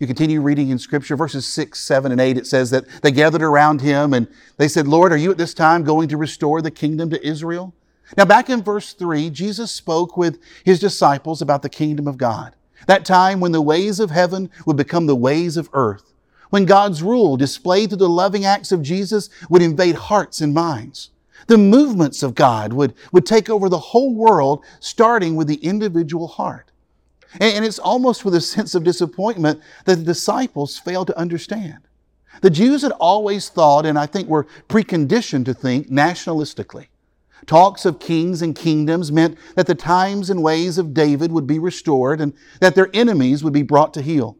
You 0.00 0.06
continue 0.06 0.40
reading 0.40 0.70
in 0.70 0.78
Scripture, 0.78 1.14
verses 1.14 1.46
6, 1.46 1.78
7, 1.78 2.10
and 2.10 2.18
8, 2.22 2.38
it 2.38 2.46
says 2.46 2.70
that 2.70 2.88
they 3.02 3.10
gathered 3.10 3.42
around 3.42 3.82
him 3.82 4.14
and 4.14 4.28
they 4.56 4.66
said, 4.66 4.88
Lord, 4.88 5.12
are 5.12 5.16
you 5.18 5.30
at 5.30 5.36
this 5.36 5.52
time 5.52 5.84
going 5.84 6.08
to 6.08 6.16
restore 6.16 6.62
the 6.62 6.70
kingdom 6.70 7.10
to 7.10 7.26
Israel? 7.26 7.74
Now, 8.16 8.24
back 8.24 8.48
in 8.48 8.62
verse 8.62 8.94
3, 8.94 9.28
Jesus 9.28 9.70
spoke 9.70 10.16
with 10.16 10.40
his 10.64 10.80
disciples 10.80 11.42
about 11.42 11.60
the 11.60 11.68
kingdom 11.68 12.08
of 12.08 12.16
God. 12.16 12.56
That 12.86 13.04
time 13.04 13.40
when 13.40 13.52
the 13.52 13.60
ways 13.60 14.00
of 14.00 14.10
heaven 14.10 14.48
would 14.64 14.78
become 14.78 15.04
the 15.04 15.14
ways 15.14 15.58
of 15.58 15.68
earth. 15.74 16.14
When 16.48 16.64
God's 16.64 17.02
rule, 17.02 17.36
displayed 17.36 17.90
through 17.90 17.98
the 17.98 18.08
loving 18.08 18.46
acts 18.46 18.72
of 18.72 18.80
Jesus, 18.80 19.28
would 19.50 19.60
invade 19.60 19.96
hearts 19.96 20.40
and 20.40 20.54
minds. 20.54 21.10
The 21.46 21.58
movements 21.58 22.22
of 22.22 22.34
God 22.34 22.72
would, 22.72 22.94
would 23.12 23.26
take 23.26 23.50
over 23.50 23.68
the 23.68 23.78
whole 23.78 24.14
world, 24.14 24.64
starting 24.80 25.36
with 25.36 25.46
the 25.46 25.56
individual 25.56 26.26
heart. 26.26 26.69
And, 27.38 27.64
it's 27.64 27.78
almost 27.78 28.24
with 28.24 28.34
a 28.34 28.40
sense 28.40 28.74
of 28.74 28.82
disappointment 28.82 29.60
that 29.84 29.96
the 29.96 30.04
disciples 30.04 30.78
failed 30.78 31.06
to 31.08 31.18
understand. 31.18 31.78
The 32.42 32.50
Jews 32.50 32.82
had 32.82 32.92
always 32.92 33.48
thought, 33.48 33.86
and 33.86 33.98
I 33.98 34.06
think 34.06 34.28
were 34.28 34.46
preconditioned 34.68 35.44
to 35.44 35.54
think, 35.54 35.88
nationalistically. 35.88 36.86
Talks 37.46 37.84
of 37.84 38.00
kings 38.00 38.42
and 38.42 38.54
kingdoms 38.54 39.12
meant 39.12 39.38
that 39.54 39.66
the 39.66 39.74
times 39.74 40.30
and 40.30 40.42
ways 40.42 40.78
of 40.78 40.94
David 40.94 41.32
would 41.32 41.46
be 41.46 41.58
restored 41.58 42.20
and 42.20 42.34
that 42.60 42.74
their 42.74 42.90
enemies 42.92 43.44
would 43.44 43.52
be 43.52 43.62
brought 43.62 43.94
to 43.94 44.02
heel. 44.02 44.36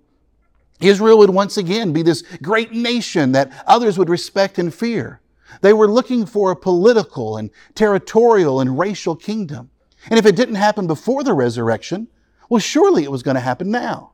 Israel 0.80 1.18
would 1.18 1.30
once 1.30 1.56
again 1.56 1.92
be 1.92 2.02
this 2.02 2.22
great 2.42 2.72
nation 2.72 3.32
that 3.32 3.52
others 3.66 3.98
would 3.98 4.08
respect 4.08 4.58
and 4.58 4.72
fear. 4.72 5.20
They 5.60 5.72
were 5.72 5.90
looking 5.90 6.26
for 6.26 6.50
a 6.50 6.56
political 6.56 7.36
and 7.36 7.50
territorial 7.74 8.60
and 8.60 8.78
racial 8.78 9.16
kingdom. 9.16 9.70
And 10.08 10.18
if 10.18 10.24
it 10.24 10.36
didn't 10.36 10.54
happen 10.54 10.86
before 10.86 11.22
the 11.22 11.34
resurrection, 11.34 12.08
well, 12.50 12.60
surely 12.60 13.04
it 13.04 13.10
was 13.10 13.22
going 13.22 13.36
to 13.36 13.40
happen 13.40 13.70
now. 13.70 14.10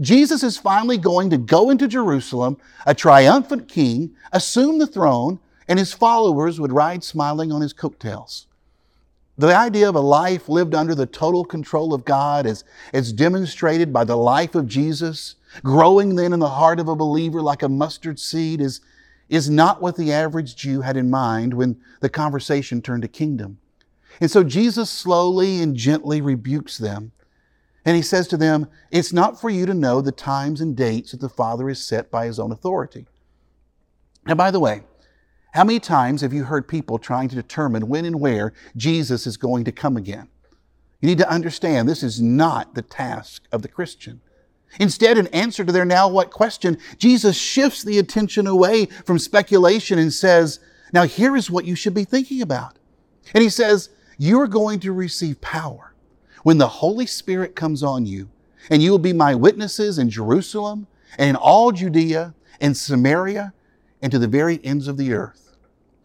Jesus 0.00 0.44
is 0.44 0.56
finally 0.56 0.98
going 0.98 1.30
to 1.30 1.38
go 1.38 1.70
into 1.70 1.88
Jerusalem, 1.88 2.58
a 2.86 2.94
triumphant 2.94 3.66
king, 3.66 4.14
assume 4.32 4.78
the 4.78 4.86
throne, 4.86 5.40
and 5.66 5.78
his 5.78 5.92
followers 5.92 6.60
would 6.60 6.72
ride 6.72 7.02
smiling 7.02 7.50
on 7.50 7.62
his 7.62 7.72
coattails. 7.72 8.46
The 9.38 9.56
idea 9.56 9.88
of 9.88 9.94
a 9.94 10.00
life 10.00 10.48
lived 10.48 10.74
under 10.74 10.94
the 10.94 11.06
total 11.06 11.44
control 11.44 11.94
of 11.94 12.04
God 12.04 12.46
as, 12.46 12.62
as 12.92 13.12
demonstrated 13.12 13.92
by 13.92 14.04
the 14.04 14.16
life 14.16 14.54
of 14.54 14.68
Jesus, 14.68 15.36
growing 15.64 16.14
then 16.14 16.34
in 16.34 16.40
the 16.40 16.48
heart 16.50 16.78
of 16.78 16.88
a 16.88 16.94
believer 16.94 17.40
like 17.40 17.62
a 17.62 17.68
mustard 17.68 18.20
seed, 18.20 18.60
is, 18.60 18.82
is 19.30 19.48
not 19.48 19.80
what 19.80 19.96
the 19.96 20.12
average 20.12 20.54
Jew 20.54 20.82
had 20.82 20.98
in 20.98 21.08
mind 21.08 21.54
when 21.54 21.80
the 22.00 22.10
conversation 22.10 22.82
turned 22.82 23.02
to 23.02 23.08
kingdom. 23.08 23.58
And 24.20 24.30
so 24.30 24.44
Jesus 24.44 24.90
slowly 24.90 25.62
and 25.62 25.74
gently 25.74 26.20
rebukes 26.20 26.76
them. 26.76 27.12
And 27.84 27.96
he 27.96 28.02
says 28.02 28.28
to 28.28 28.36
them, 28.36 28.68
It's 28.90 29.12
not 29.12 29.40
for 29.40 29.48
you 29.48 29.66
to 29.66 29.74
know 29.74 30.00
the 30.00 30.12
times 30.12 30.60
and 30.60 30.76
dates 30.76 31.12
that 31.12 31.20
the 31.20 31.28
Father 31.28 31.68
has 31.68 31.84
set 31.84 32.10
by 32.10 32.26
his 32.26 32.38
own 32.38 32.52
authority. 32.52 33.06
Now, 34.26 34.34
by 34.34 34.50
the 34.50 34.60
way, 34.60 34.82
how 35.52 35.64
many 35.64 35.80
times 35.80 36.20
have 36.20 36.32
you 36.32 36.44
heard 36.44 36.68
people 36.68 36.98
trying 36.98 37.28
to 37.30 37.34
determine 37.34 37.88
when 37.88 38.04
and 38.04 38.20
where 38.20 38.52
Jesus 38.76 39.26
is 39.26 39.36
going 39.36 39.64
to 39.64 39.72
come 39.72 39.96
again? 39.96 40.28
You 41.00 41.08
need 41.08 41.18
to 41.18 41.30
understand 41.30 41.88
this 41.88 42.02
is 42.02 42.20
not 42.20 42.74
the 42.74 42.82
task 42.82 43.44
of 43.50 43.62
the 43.62 43.68
Christian. 43.68 44.20
Instead, 44.78 45.18
in 45.18 45.26
answer 45.28 45.64
to 45.64 45.72
their 45.72 45.86
now 45.86 46.08
what 46.08 46.30
question, 46.30 46.78
Jesus 46.98 47.36
shifts 47.36 47.82
the 47.82 47.98
attention 47.98 48.46
away 48.46 48.86
from 48.86 49.18
speculation 49.18 49.98
and 49.98 50.12
says, 50.12 50.60
Now 50.92 51.04
here 51.04 51.34
is 51.34 51.50
what 51.50 51.64
you 51.64 51.74
should 51.74 51.94
be 51.94 52.04
thinking 52.04 52.42
about. 52.42 52.78
And 53.34 53.42
he 53.42 53.48
says, 53.48 53.88
You 54.18 54.40
are 54.40 54.46
going 54.46 54.78
to 54.80 54.92
receive 54.92 55.40
power 55.40 55.89
when 56.42 56.58
the 56.58 56.68
Holy 56.68 57.06
Spirit 57.06 57.56
comes 57.56 57.82
on 57.82 58.06
you, 58.06 58.28
and 58.70 58.82
you 58.82 58.90
will 58.90 58.98
be 58.98 59.12
my 59.12 59.34
witnesses 59.34 59.98
in 59.98 60.10
Jerusalem 60.10 60.86
and 61.18 61.30
in 61.30 61.36
all 61.36 61.72
Judea 61.72 62.34
and 62.60 62.76
Samaria 62.76 63.52
and 64.02 64.12
to 64.12 64.18
the 64.18 64.28
very 64.28 64.60
ends 64.64 64.88
of 64.88 64.96
the 64.96 65.12
earth. 65.12 65.56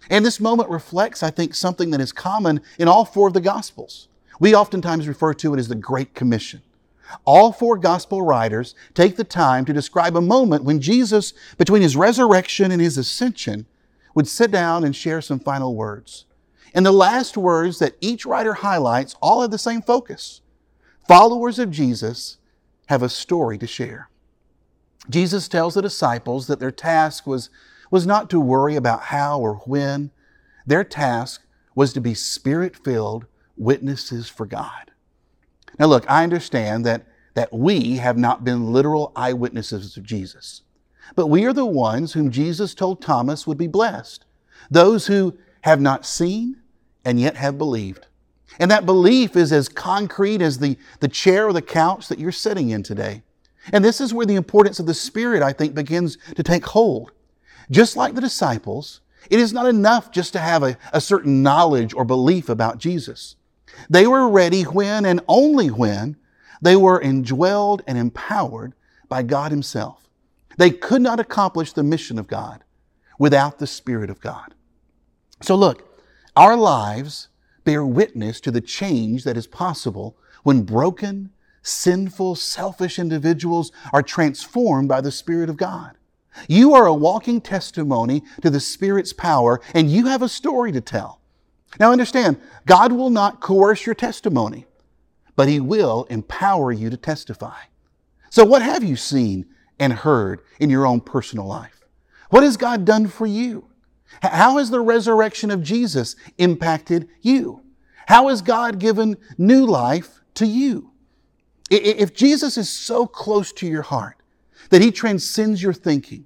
And 0.10 0.26
this 0.26 0.40
moment 0.40 0.70
reflects, 0.70 1.24
I 1.24 1.32
think, 1.32 1.56
something 1.56 1.92
that 1.92 2.02
is 2.02 2.12
common 2.12 2.62
in 2.78 2.88
all 2.88 3.06
four 3.06 3.28
of 3.28 3.34
the 3.34 3.42
Gospels. 3.42 4.08
We 4.40 4.56
oftentimes 4.56 5.08
refer 5.08 5.34
to 5.36 5.54
it 5.54 5.60
as 5.60 5.68
the 5.68 5.76
Great 5.76 6.14
Commission. 6.14 6.62
All 7.24 7.52
four 7.52 7.78
gospel 7.78 8.22
writers 8.24 8.76
take 8.94 9.16
the 9.16 9.24
time 9.24 9.64
to 9.66 9.74
describe 9.74 10.16
a 10.16 10.22
moment 10.22 10.64
when 10.64 10.82
Jesus, 10.82 11.34
between 11.58 11.82
his 11.82 11.96
resurrection 11.96 12.72
and 12.72 12.82
his 12.82 12.98
ascension, 12.98 13.66
would 14.16 14.28
sit 14.28 14.52
down 14.52 14.84
and 14.84 14.96
share 14.96 15.22
some 15.22 15.40
final 15.40 15.76
words. 15.76 16.26
And 16.76 16.86
the 16.86 16.92
last 16.92 17.38
words 17.38 17.80
that 17.80 17.96
each 18.02 18.26
writer 18.26 18.54
highlights 18.54 19.16
all 19.22 19.42
have 19.42 19.50
the 19.50 19.58
same 19.58 19.82
focus. 19.82 20.42
Followers 21.08 21.58
of 21.58 21.72
Jesus 21.72 22.38
have 22.88 23.02
a 23.02 23.08
story 23.08 23.58
to 23.58 23.66
share. 23.66 24.10
Jesus 25.10 25.48
tells 25.48 25.76
the 25.76 25.82
disciples 25.82 26.48
that 26.48 26.60
their 26.60 26.72
task 26.72 27.26
was, 27.26 27.50
was 27.90 28.06
not 28.06 28.30
to 28.30 28.42
worry 28.42 28.76
about 28.76 29.04
how 29.04 29.40
or 29.40 29.56
when. 29.66 30.12
Their 30.68 30.84
task 30.84 31.46
was 31.76 31.94
to 31.94 32.02
be 32.02 32.14
spirit 32.14 32.76
filled 32.76 33.26
witnesses 33.56 34.28
for 34.28 34.46
God. 34.46 34.92
Now, 35.80 35.86
look, 35.86 36.10
I 36.10 36.24
understand 36.24 36.86
that, 36.86 37.08
that 37.36 37.54
we 37.54 37.98
have 37.98 38.18
not 38.18 38.44
been 38.44 38.74
literal 38.74 39.14
eyewitnesses 39.16 39.96
of 39.96 40.04
Jesus, 40.04 40.64
but 41.16 41.28
we 41.28 41.46
are 41.46 41.54
the 41.54 41.66
ones 41.66 42.14
whom 42.14 42.32
Jesus 42.32 42.74
told 42.74 43.02
Thomas 43.02 43.48
would 43.48 43.58
be 43.58 43.68
blessed. 43.68 44.26
Those 44.70 45.08
who 45.08 45.38
have 45.62 45.80
not 45.80 46.06
seen 46.06 46.58
and 47.06 47.20
yet 47.20 47.38
have 47.38 47.58
believed. 47.58 48.08
And 48.60 48.72
that 48.72 48.86
belief 48.86 49.36
is 49.36 49.52
as 49.52 49.70
concrete 49.70 50.42
as 50.42 50.60
the, 50.60 50.78
the 51.00 51.08
chair 51.08 51.48
or 51.48 51.54
the 51.54 51.62
couch 51.62 52.08
that 52.08 52.20
you're 52.20 52.32
sitting 52.32 52.70
in 52.70 52.84
today. 52.84 53.22
And 53.72 53.84
this 53.84 54.00
is 54.00 54.14
where 54.14 54.26
the 54.26 54.36
importance 54.36 54.80
of 54.80 54.86
the 54.86 54.94
Spirit, 54.94 55.42
I 55.42 55.54
think, 55.54 55.74
begins 55.74 56.18
to 56.36 56.44
take 56.44 56.66
hold. 56.66 57.12
Just 57.72 57.98
like 57.98 58.14
the 58.14 58.22
disciples, 58.22 59.02
it 59.30 59.40
is 59.40 59.54
not 59.54 59.66
enough 59.66 60.12
just 60.12 60.34
to 60.34 60.40
have 60.40 60.64
a, 60.64 60.78
a 60.94 61.02
certain 61.02 61.42
knowledge 61.42 61.94
or 61.94 62.06
belief 62.06 62.48
about 62.48 62.78
Jesus. 62.78 63.36
They 63.90 64.08
were 64.08 64.30
ready 64.30 64.64
when 64.64 65.06
and 65.06 65.22
only 65.28 65.68
when 65.70 66.18
they 66.62 66.76
were 66.76 67.02
indwelled 67.02 67.82
and 67.88 67.98
empowered 67.98 68.74
by 69.10 69.24
God 69.24 69.52
Himself. 69.52 70.08
They 70.58 70.70
could 70.72 71.02
not 71.02 71.20
accomplish 71.20 71.74
the 71.74 71.84
mission 71.84 72.18
of 72.18 72.28
God 72.28 72.64
without 73.20 73.60
the 73.60 73.68
Spirit 73.68 74.10
of 74.10 74.22
God. 74.22 74.54
So, 75.42 75.56
look, 75.56 75.95
our 76.36 76.56
lives 76.58 77.30
bear 77.64 77.86
witness 77.86 78.40
to 78.42 78.52
the 78.52 78.62
change 78.62 79.24
that 79.24 79.38
is 79.38 79.48
possible 79.48 80.18
when 80.44 80.64
broken, 80.64 81.32
sinful, 81.64 82.36
selfish 82.36 83.00
individuals 83.00 83.72
are 83.92 84.04
transformed 84.04 84.88
by 84.88 85.02
the 85.02 85.12
Spirit 85.12 85.50
of 85.50 85.58
God. 85.58 85.98
You 86.48 86.74
are 86.74 86.86
a 86.86 86.94
walking 86.94 87.42
testimony 87.42 88.24
to 88.42 88.50
the 88.50 88.60
Spirit's 88.60 89.14
power, 89.14 89.62
and 89.74 89.90
you 89.90 90.08
have 90.08 90.22
a 90.22 90.30
story 90.30 90.72
to 90.74 90.82
tell. 90.82 91.22
Now 91.80 91.92
understand, 91.92 92.40
God 92.66 92.92
will 92.92 93.10
not 93.10 93.42
coerce 93.42 93.86
your 93.86 93.96
testimony, 93.96 94.66
but 95.36 95.48
He 95.48 95.60
will 95.60 96.06
empower 96.10 96.72
you 96.72 96.90
to 96.90 96.98
testify. 96.98 97.60
So, 98.30 98.44
what 98.44 98.62
have 98.62 98.84
you 98.84 98.96
seen 98.96 99.46
and 99.80 99.94
heard 99.94 100.42
in 100.60 100.70
your 100.70 100.86
own 100.86 101.02
personal 101.02 101.46
life? 101.46 101.82
What 102.30 102.44
has 102.44 102.58
God 102.58 102.86
done 102.86 103.08
for 103.08 103.26
you? 103.26 103.68
How 104.22 104.58
has 104.58 104.70
the 104.70 104.82
resurrection 104.82 105.52
of 105.52 105.64
Jesus 105.64 106.16
impacted 106.38 107.10
you? 107.22 107.62
How 108.08 108.28
has 108.28 108.42
God 108.42 108.80
given 108.80 109.18
new 109.38 109.66
life 109.66 110.22
to 110.36 110.46
you? 110.46 110.92
If 111.72 112.14
Jesus 112.14 112.58
is 112.58 112.70
so 112.70 113.08
close 113.08 113.52
to 113.54 113.68
your 113.68 113.82
heart 113.82 114.18
that 114.70 114.82
He 114.82 114.92
transcends 114.92 115.62
your 115.62 115.74
thinking, 115.74 116.26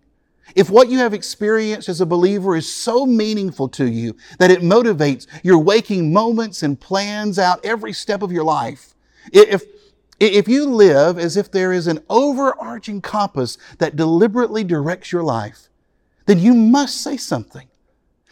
if 0.56 0.70
what 0.70 0.90
you 0.90 0.98
have 0.98 1.14
experienced 1.14 1.90
as 1.90 2.02
a 2.02 2.06
believer 2.06 2.56
is 2.56 2.74
so 2.74 3.06
meaningful 3.06 3.70
to 3.70 3.86
you 3.86 4.16
that 4.40 4.52
it 4.52 4.62
motivates 4.62 5.28
your 5.44 5.60
waking 5.60 6.12
moments 6.12 6.64
and 6.64 6.80
plans 6.80 7.38
out 7.38 7.64
every 7.64 7.94
step 7.94 8.22
of 8.22 8.32
your 8.32 8.44
life, 8.44 8.96
if, 9.32 9.64
if 10.20 10.48
you 10.48 10.66
live 10.66 11.18
as 11.18 11.38
if 11.38 11.52
there 11.52 11.72
is 11.72 11.88
an 11.88 12.04
overarching 12.10 13.00
compass 13.00 13.58
that 13.78 13.96
deliberately 13.96 14.64
directs 14.64 15.12
your 15.12 15.24
life, 15.24 15.70
then 16.26 16.40
you 16.40 16.54
must 16.54 17.02
say 17.02 17.16
something. 17.16 17.69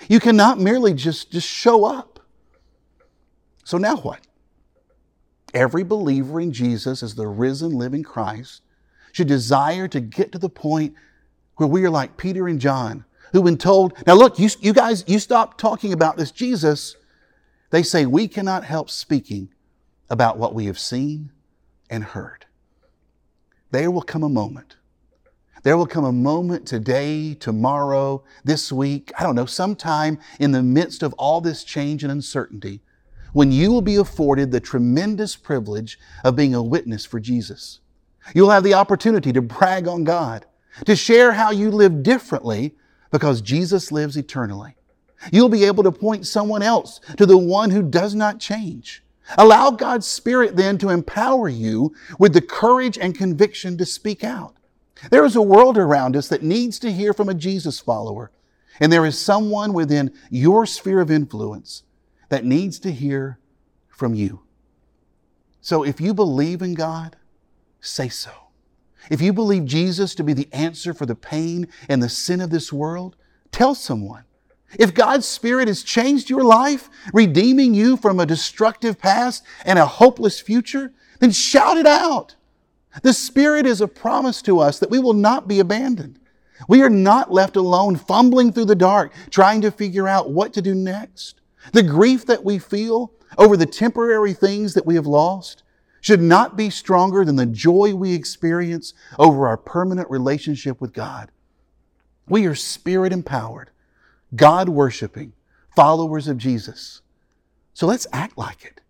You 0.08 0.20
cannot 0.20 0.60
merely 0.60 0.94
just, 0.94 1.32
just 1.32 1.48
show 1.48 1.86
up. 1.86 2.20
So 3.64 3.78
now 3.78 3.98
what? 3.98 4.26
Every 5.54 5.84
believer 5.84 6.40
in 6.40 6.52
Jesus 6.52 7.04
as 7.04 7.16
the 7.16 7.28
risen, 7.28 7.72
living 7.72 8.04
Christ 8.04 8.62
should 9.12 9.28
desire 9.28 9.88
to 9.88 10.00
get 10.00 10.32
to 10.32 10.38
the 10.38 10.50
point 10.50 10.94
where 11.56 11.68
we 11.68 11.84
are 11.84 11.90
like 11.90 12.18
Peter 12.18 12.48
and 12.48 12.62
John, 12.62 13.04
who've 13.32 13.44
been 13.44 13.58
told, 13.58 13.94
now 14.06 14.14
look, 14.14 14.40
you, 14.40 14.50
you 14.62 14.74
guys, 14.74 15.04
you 15.08 15.20
stop 15.20 15.58
talking 15.58 15.92
about 15.92 16.18
this 16.18 16.32
Jesus. 16.32 16.96
They 17.72 17.84
say, 17.84 18.06
we 18.06 18.28
cannot 18.28 18.64
help 18.64 18.90
speaking 18.90 19.50
about 20.10 20.38
what 20.38 20.54
we 20.54 20.68
have 20.68 20.80
seen 20.80 21.32
and 21.90 22.04
heard. 22.04 22.46
There 23.72 23.92
will 23.92 24.02
come 24.02 24.24
a 24.24 24.30
moment. 24.30 24.77
There 25.64 25.78
will 25.78 25.88
come 25.88 26.06
a 26.06 26.12
moment 26.12 26.68
today, 26.68 27.34
tomorrow, 27.34 28.24
this 28.44 28.72
week, 28.72 29.12
I 29.18 29.24
don't 29.24 29.36
know, 29.36 29.46
sometime 29.46 30.20
in 30.40 30.52
the 30.52 30.64
midst 30.64 31.04
of 31.04 31.14
all 31.14 31.42
this 31.42 31.64
change 31.64 32.04
and 32.04 32.12
uncertainty, 32.12 32.82
when 33.34 33.52
you 33.52 33.72
will 33.72 33.82
be 33.82 33.96
afforded 33.96 34.52
the 34.52 34.60
tremendous 34.60 35.36
privilege 35.36 36.00
of 36.24 36.36
being 36.36 36.54
a 36.54 36.64
witness 36.64 37.06
for 37.06 37.20
Jesus. 37.20 37.80
You'll 38.36 38.52
have 38.52 38.64
the 38.64 38.74
opportunity 38.74 39.34
to 39.34 39.42
brag 39.42 39.88
on 39.88 40.04
God, 40.04 40.46
to 40.86 40.96
share 40.96 41.34
how 41.34 41.52
you 41.52 41.72
live 41.72 42.04
differently 42.04 42.76
because 43.12 43.42
Jesus 43.42 43.92
lives 43.92 44.18
eternally. 44.18 44.76
You'll 45.32 45.50
be 45.50 45.66
able 45.66 45.84
to 45.84 45.92
point 45.92 46.28
someone 46.28 46.62
else 46.62 47.00
to 47.18 47.26
the 47.26 47.38
one 47.38 47.72
who 47.72 47.82
does 47.82 48.14
not 48.14 48.40
change. 48.40 49.04
Allow 49.38 49.72
God's 49.72 50.08
Spirit 50.08 50.56
then 50.56 50.78
to 50.78 50.90
empower 50.90 51.50
you 51.50 51.96
with 52.20 52.34
the 52.34 52.42
courage 52.42 52.98
and 52.98 53.18
conviction 53.18 53.78
to 53.78 53.86
speak 53.86 54.24
out. 54.24 54.57
There 55.10 55.26
is 55.26 55.36
a 55.36 55.42
world 55.42 55.78
around 55.78 56.16
us 56.16 56.28
that 56.30 56.44
needs 56.44 56.80
to 56.80 56.92
hear 56.92 57.14
from 57.14 57.30
a 57.30 57.34
Jesus 57.34 57.80
follower, 57.80 58.32
and 58.80 58.92
there 58.92 59.06
is 59.06 59.20
someone 59.20 59.74
within 59.74 60.14
your 60.30 60.66
sphere 60.66 61.00
of 61.00 61.12
influence 61.12 61.84
that 62.30 62.46
needs 62.46 62.80
to 62.80 62.92
hear 62.92 63.40
from 63.88 64.14
you. 64.14 64.42
So 65.62 65.84
if 65.84 66.00
you 66.00 66.14
believe 66.14 66.62
in 66.62 66.76
God, 66.76 67.18
say 67.82 68.10
so. 68.10 68.32
If 69.10 69.22
you 69.22 69.34
believe 69.34 69.66
Jesus 69.66 70.16
to 70.16 70.24
be 70.24 70.34
the 70.34 70.50
answer 70.54 70.94
for 70.94 71.06
the 71.06 71.16
pain 71.16 71.68
and 71.90 72.02
the 72.02 72.10
sin 72.10 72.42
of 72.42 72.50
this 72.50 72.72
world, 72.72 73.16
tell 73.52 73.76
someone. 73.76 74.24
If 74.78 74.94
God's 74.94 75.26
Spirit 75.26 75.68
has 75.68 75.84
changed 75.84 76.30
your 76.30 76.44
life, 76.44 76.90
redeeming 77.14 77.74
you 77.74 77.98
from 77.98 78.20
a 78.20 78.26
destructive 78.26 78.98
past 78.98 79.44
and 79.66 79.80
a 79.80 79.86
hopeless 79.86 80.40
future, 80.40 80.94
then 81.20 81.32
shout 81.32 81.78
it 81.78 81.86
out. 81.86 82.37
The 83.04 83.14
Spirit 83.14 83.66
is 83.66 83.82
a 83.82 83.88
promise 83.88 84.42
to 84.44 84.60
us 84.60 84.80
that 84.80 84.90
we 84.90 85.00
will 85.00 85.14
not 85.14 85.48
be 85.48 85.60
abandoned. 85.60 86.20
We 86.68 86.82
are 86.82 86.90
not 86.90 87.32
left 87.32 87.56
alone, 87.56 87.96
fumbling 87.96 88.52
through 88.52 88.66
the 88.66 88.76
dark, 88.76 89.14
trying 89.30 89.62
to 89.62 89.72
figure 89.72 90.08
out 90.08 90.32
what 90.32 90.54
to 90.54 90.62
do 90.62 90.74
next. 90.74 91.42
The 91.74 91.84
grief 91.84 92.26
that 92.26 92.44
we 92.44 92.60
feel 92.60 93.12
over 93.38 93.56
the 93.58 93.66
temporary 93.66 94.34
things 94.34 94.74
that 94.74 94.86
we 94.86 94.96
have 94.96 95.06
lost 95.06 95.64
should 96.02 96.22
not 96.22 96.56
be 96.56 96.70
stronger 96.70 97.26
than 97.26 97.36
the 97.36 97.46
joy 97.46 97.94
we 97.94 98.14
experience 98.14 98.94
over 99.20 99.48
our 99.48 99.58
permanent 99.58 100.10
relationship 100.10 100.80
with 100.80 100.94
God. 100.94 101.32
We 102.28 102.46
are 102.46 102.56
spirit 102.56 103.14
empowered, 103.14 103.72
God 104.36 104.70
worshiping 104.70 105.34
followers 105.76 106.28
of 106.28 106.38
Jesus. 106.38 107.02
So 107.74 107.86
let's 107.86 108.08
act 108.12 108.38
like 108.38 108.66
it. 108.66 108.82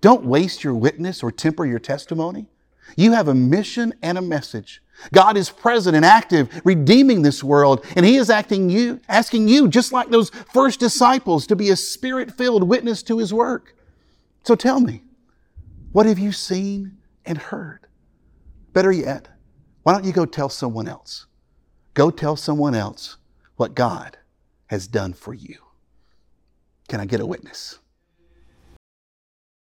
Don't 0.00 0.24
waste 0.24 0.62
your 0.62 0.74
witness 0.74 1.22
or 1.22 1.32
temper 1.32 1.66
your 1.66 1.78
testimony. 1.78 2.46
You 2.96 3.12
have 3.12 3.28
a 3.28 3.34
mission 3.34 3.94
and 4.02 4.18
a 4.18 4.22
message. 4.22 4.82
God 5.12 5.36
is 5.36 5.50
present 5.50 5.96
and 5.96 6.04
active, 6.04 6.60
redeeming 6.64 7.22
this 7.22 7.42
world, 7.42 7.84
and 7.96 8.06
He 8.06 8.16
is 8.16 8.30
acting 8.30 8.70
you, 8.70 9.00
asking 9.08 9.48
you, 9.48 9.68
just 9.68 9.92
like 9.92 10.10
those 10.10 10.30
first 10.30 10.78
disciples, 10.78 11.46
to 11.48 11.56
be 11.56 11.70
a 11.70 11.76
spirit-filled 11.76 12.62
witness 12.62 13.02
to 13.04 13.18
His 13.18 13.32
work. 13.32 13.74
So 14.44 14.54
tell 14.54 14.80
me, 14.80 15.02
what 15.92 16.06
have 16.06 16.18
you 16.18 16.32
seen 16.32 16.98
and 17.24 17.38
heard? 17.38 17.86
Better 18.72 18.92
yet, 18.92 19.28
why 19.82 19.92
don't 19.92 20.04
you 20.04 20.12
go 20.12 20.24
tell 20.24 20.48
someone 20.48 20.88
else? 20.88 21.26
Go 21.94 22.10
tell 22.10 22.36
someone 22.36 22.74
else 22.74 23.16
what 23.56 23.74
God 23.74 24.16
has 24.66 24.86
done 24.86 25.12
for 25.12 25.34
you. 25.34 25.56
Can 26.88 27.00
I 27.00 27.06
get 27.06 27.20
a 27.20 27.26
witness? 27.26 27.78